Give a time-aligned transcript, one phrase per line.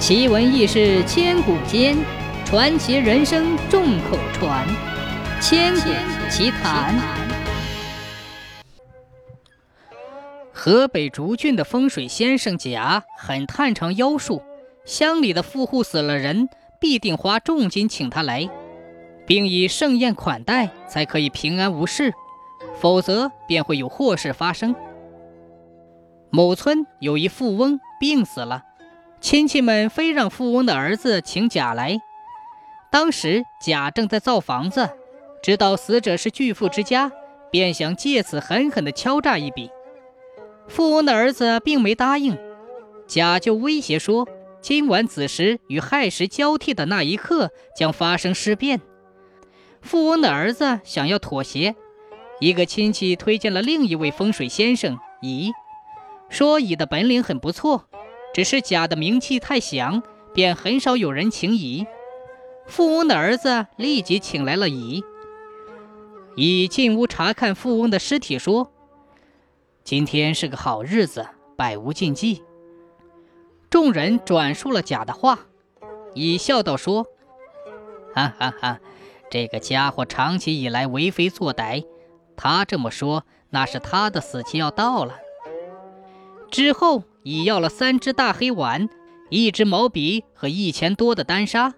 [0.00, 1.94] 奇闻异事千古间，
[2.46, 4.66] 传奇人生众口传。
[5.42, 5.90] 千古
[6.30, 6.98] 奇谈。
[10.54, 14.42] 河北竹郡的风水先生甲很擅长妖术，
[14.86, 16.48] 乡里的富户死了人，
[16.80, 18.48] 必定花重金请他来，
[19.26, 22.14] 并以盛宴款待，才可以平安无事，
[22.80, 24.74] 否则便会有祸事发生。
[26.30, 28.64] 某村有一富翁病死了。
[29.20, 32.00] 亲戚们非让富翁的儿子请甲来。
[32.90, 34.90] 当时甲正在造房子，
[35.42, 37.12] 知道死者是巨富之家，
[37.50, 39.70] 便想借此狠狠地敲诈一笔。
[40.66, 42.36] 富翁的儿子并没答应，
[43.06, 44.26] 甲就威胁说
[44.60, 48.80] ：“今晚子时与亥时交替的那一刻将发生尸变。”
[49.82, 51.74] 富翁的儿子想要妥协，
[52.40, 55.52] 一个亲戚推荐了另一位风水先生乙，
[56.28, 57.84] 说乙的本领很不错。
[58.32, 60.02] 只是甲的名气太响，
[60.32, 61.86] 便很少有人请乙。
[62.66, 65.02] 富翁的儿子立即请来了乙。
[66.36, 68.70] 乙进屋查看富翁的尸体，说
[69.82, 72.44] ：“今天是个好日子，百无禁忌。”
[73.68, 75.40] 众人转述了甲的话。
[76.14, 77.06] 乙笑道：“说，
[78.14, 78.78] 哈哈哈，
[79.30, 81.84] 这个家伙长期以来为非作歹，
[82.36, 85.16] 他这么说，那是他的死期要到了。”
[86.52, 87.02] 之后。
[87.22, 88.88] 已要了三只大黑碗，
[89.28, 91.74] 一支毛笔和一钱多的丹砂。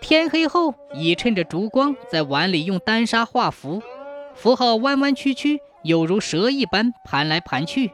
[0.00, 3.82] 天黑后，已趁着烛光在碗里用丹砂画符，
[4.34, 7.92] 符号弯弯曲曲，有如蛇一般盘来盘去。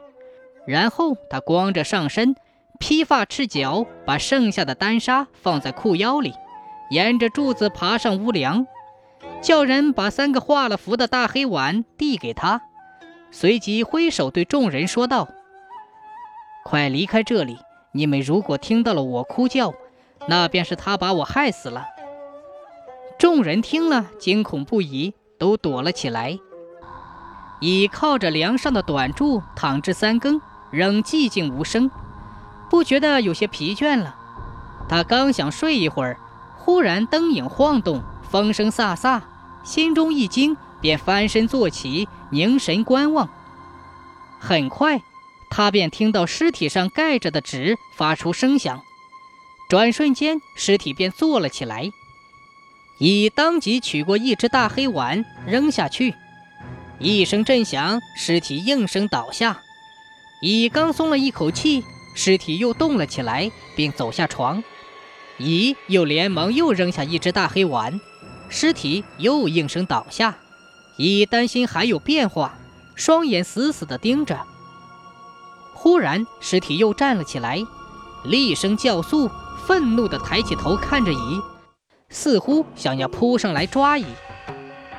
[0.65, 2.35] 然后他光着上身，
[2.79, 6.33] 披发赤脚，把剩下的丹砂放在裤腰里，
[6.89, 8.65] 沿着柱子爬上屋梁，
[9.41, 12.61] 叫人把三个画了符的大黑碗递给他，
[13.31, 15.27] 随即挥手对众人说道。
[16.69, 17.59] 快离开这里！
[17.93, 19.73] 你们如果听到了我哭叫，
[20.27, 21.85] 那便是他把我害死了。
[23.17, 26.37] 众人听了，惊恐不已，都躲了起来。
[27.61, 31.89] 倚靠着梁上的短柱躺至三更，仍寂静无声，
[32.69, 34.13] 不觉得有些疲倦了。
[34.89, 36.19] 他刚想睡一会儿，
[36.57, 39.21] 忽然灯影晃动，风声飒飒，
[39.63, 43.29] 心中一惊，便翻身坐起，凝神观望。
[44.37, 45.01] 很快。
[45.49, 48.83] 他便听到尸体上盖着的纸发出声响，
[49.69, 51.89] 转瞬间，尸体便坐了起来。
[52.99, 56.15] 乙当即取过一只大黑碗扔下去，
[56.99, 59.61] 一声震响，尸体应声倒下。
[60.41, 61.83] 乙刚松了一口气，
[62.15, 64.63] 尸体又动了起来，并走下床。
[65.37, 67.99] 乙又连忙又扔下一只大黑碗，
[68.49, 70.37] 尸体又应声倒下。
[70.97, 72.57] 乙担心还有变化，
[72.95, 74.45] 双眼死死地盯着。
[75.79, 77.63] 忽然，尸体又站了起来，
[78.25, 79.29] 厉声叫诉，
[79.67, 81.39] 愤怒地抬起头看着乙，
[82.09, 84.05] 似乎想要扑上来抓乙。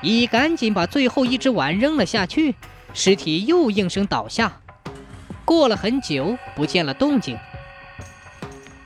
[0.02, 2.54] 乙赶紧把最后一只碗扔了下去，
[2.94, 4.60] 尸体又应声倒下。
[5.44, 7.36] 过了很久，不见了动静。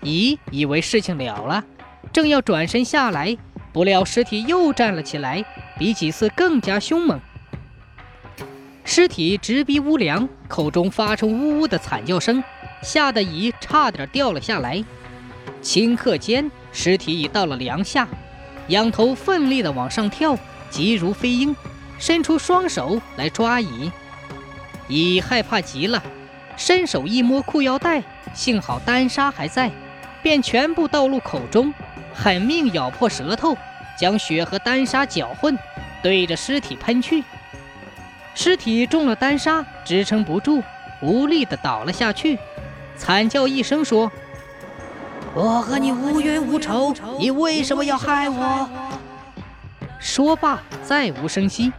[0.01, 1.63] 乙以为事情了了，
[2.11, 3.37] 正要转身下来，
[3.71, 5.45] 不料尸体又站了起来，
[5.79, 7.21] 比几次更加凶猛。
[8.85, 12.43] 尸体直逼屋梁，口中发出呜呜的惨叫声，
[12.83, 14.83] 吓得乙差点掉了下来。
[15.63, 18.09] 顷刻间，尸体已到了梁下，
[18.69, 20.37] 仰头奋力地往上跳，
[20.69, 21.55] 急如飞鹰，
[21.99, 23.91] 伸出双手来抓乙。
[24.89, 26.03] 乙害怕极了，
[26.57, 28.03] 伸手一摸裤腰带，
[28.35, 29.71] 幸好丹砂还在，
[30.23, 31.73] 便全部倒入口中，
[32.13, 33.57] 狠命咬破舌头，
[33.97, 35.57] 将血和丹砂搅混，
[36.03, 37.23] 对着尸体喷去。
[38.35, 40.63] 尸体中了丹砂，支撑不住，
[41.01, 42.39] 无力地倒了下去，
[42.97, 44.11] 惨叫一声说
[45.35, 48.69] ：“我和你无冤无仇，你为什么要害我？”
[50.01, 51.73] 说罢，再无声息。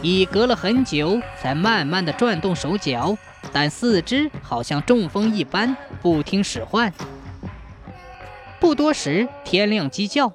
[0.00, 3.16] 已隔了很久，才慢慢地转动手脚，
[3.52, 6.92] 但四肢好像中风一般，不听使唤。
[8.60, 10.32] 不多时，天亮鸡叫，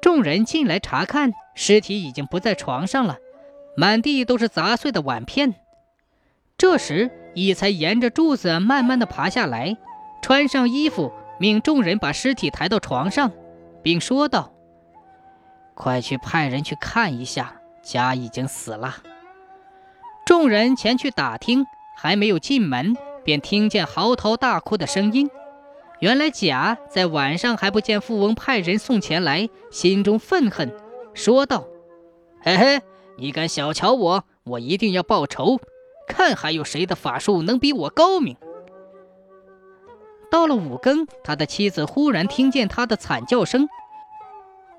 [0.00, 3.16] 众人进来查看，尸体已经不在床上了。
[3.76, 5.54] 满地都是砸碎的碗片。
[6.58, 9.76] 这时，乙才沿着柱子慢慢的爬下来，
[10.22, 13.32] 穿上衣服，命众人把尸体抬到床上，
[13.82, 14.52] 并说道
[15.74, 18.98] ：“快去派人去看一下，甲已经死了。”
[20.24, 21.66] 众人前去打听，
[21.96, 25.28] 还没有进门，便听见嚎啕大哭的声音。
[25.98, 30.72] 原来甲在晚上还不见富翁派人送钱来，心中愤恨，
[31.14, 31.64] 说道
[32.42, 32.82] ：“嘿嘿。”
[33.22, 35.60] 你敢小瞧我，我一定要报仇！
[36.08, 38.36] 看还有谁的法术能比我高明。
[40.28, 43.68] 到了五更，他的妻子忽然听见他的惨叫声：“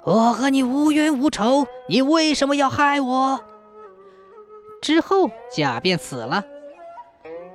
[0.03, 3.39] 我和你无冤无仇，你为什么要害我？”
[4.83, 6.43] 之后，甲便死了。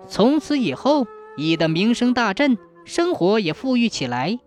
[0.08, 1.06] 从此以后，
[1.36, 2.56] 乙的名声大振，
[2.86, 4.38] 生活也富裕起来。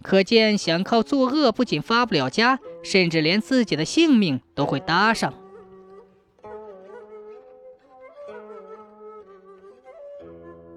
[0.00, 5.34] 可见，想靠作恶，不仅发不了家，甚至连自己的性命都会搭上。